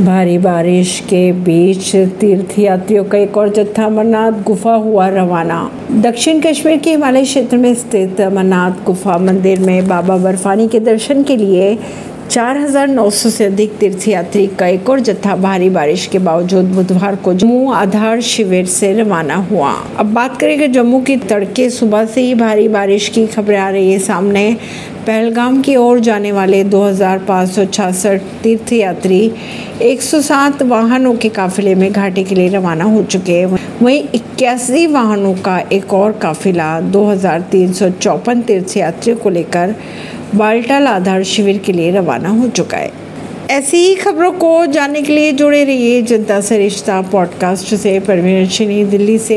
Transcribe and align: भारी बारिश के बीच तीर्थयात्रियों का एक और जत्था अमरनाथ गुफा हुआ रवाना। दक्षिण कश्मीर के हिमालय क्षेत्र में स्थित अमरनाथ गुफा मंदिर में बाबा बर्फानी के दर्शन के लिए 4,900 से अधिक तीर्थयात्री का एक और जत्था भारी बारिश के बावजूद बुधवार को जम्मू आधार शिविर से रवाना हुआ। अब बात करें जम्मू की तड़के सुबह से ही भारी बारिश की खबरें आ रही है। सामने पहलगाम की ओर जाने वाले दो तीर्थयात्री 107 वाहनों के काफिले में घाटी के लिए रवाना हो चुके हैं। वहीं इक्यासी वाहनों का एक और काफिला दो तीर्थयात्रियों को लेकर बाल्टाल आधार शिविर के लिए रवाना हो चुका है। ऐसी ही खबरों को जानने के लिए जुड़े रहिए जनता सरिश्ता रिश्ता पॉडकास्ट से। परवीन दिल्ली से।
भारी 0.00 0.36
बारिश 0.38 0.98
के 1.00 1.20
बीच 1.32 1.94
तीर्थयात्रियों 2.20 3.04
का 3.04 3.18
एक 3.18 3.36
और 3.36 3.48
जत्था 3.48 3.84
अमरनाथ 3.84 4.42
गुफा 4.42 4.74
हुआ 4.74 5.08
रवाना। 5.08 5.60
दक्षिण 6.02 6.40
कश्मीर 6.40 6.78
के 6.78 6.90
हिमालय 6.90 7.24
क्षेत्र 7.24 7.56
में 7.56 7.74
स्थित 7.74 8.20
अमरनाथ 8.20 8.84
गुफा 8.86 9.16
मंदिर 9.18 9.60
में 9.60 9.88
बाबा 9.88 10.16
बर्फानी 10.16 10.68
के 10.68 10.80
दर्शन 10.80 11.22
के 11.22 11.36
लिए 11.36 11.74
4,900 12.36 13.30
से 13.30 13.44
अधिक 13.44 13.76
तीर्थयात्री 13.76 14.46
का 14.46 14.66
एक 14.66 14.90
और 14.90 15.00
जत्था 15.00 15.36
भारी 15.36 15.70
बारिश 15.70 16.06
के 16.06 16.18
बावजूद 16.18 16.64
बुधवार 16.64 17.16
को 17.16 17.34
जम्मू 17.34 17.72
आधार 17.72 18.20
शिविर 18.20 18.66
से 18.66 18.92
रवाना 18.92 19.34
हुआ। 19.34 19.74
अब 19.98 20.06
बात 20.06 20.40
करें 20.40 20.72
जम्मू 20.72 21.00
की 21.00 21.16
तड़के 21.16 21.70
सुबह 21.70 22.04
से 22.04 22.20
ही 22.20 22.34
भारी 22.34 22.68
बारिश 22.68 23.08
की 23.08 23.26
खबरें 23.26 23.58
आ 23.58 23.70
रही 23.70 23.92
है। 23.92 23.98
सामने 23.98 24.56
पहलगाम 25.06 25.62
की 25.62 25.76
ओर 25.76 26.00
जाने 26.00 26.32
वाले 26.32 26.64
दो 26.64 26.92
तीर्थयात्री 28.42 29.32
107 29.82 30.62
वाहनों 30.62 31.14
के 31.14 31.28
काफिले 31.28 31.74
में 31.74 31.92
घाटी 31.92 32.24
के 32.24 32.34
लिए 32.34 32.48
रवाना 32.48 32.84
हो 32.84 33.02
चुके 33.02 33.32
हैं। 33.32 33.58
वहीं 33.82 34.04
इक्यासी 34.14 34.86
वाहनों 34.86 35.34
का 35.34 35.62
एक 35.72 35.92
और 35.92 36.12
काफिला 36.12 36.80
दो 36.80 37.16
तीर्थयात्रियों 37.16 39.16
को 39.16 39.30
लेकर 39.30 39.74
बाल्टाल 40.36 40.86
आधार 40.86 41.22
शिविर 41.22 41.58
के 41.58 41.72
लिए 41.72 41.90
रवाना 41.90 42.28
हो 42.28 42.48
चुका 42.48 42.76
है। 42.76 42.92
ऐसी 43.50 43.76
ही 43.76 43.94
खबरों 43.94 44.32
को 44.32 44.66
जानने 44.66 45.02
के 45.02 45.12
लिए 45.12 45.32
जुड़े 45.32 45.64
रहिए 45.64 46.02
जनता 46.02 46.40
सरिश्ता 46.40 46.56
रिश्ता 46.56 47.02
पॉडकास्ट 47.02 47.74
से। 47.74 48.00
परवीन 48.00 48.90
दिल्ली 48.90 49.18
से। 49.18 49.34